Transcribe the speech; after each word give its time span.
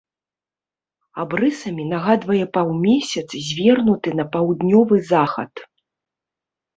Абрысамі 1.23 1.83
нагадвае 1.91 2.39
паўмесяц, 2.57 3.25
звернуты 3.49 4.09
на 4.21 4.25
паўднёвы 4.37 4.97
захад. 5.11 5.53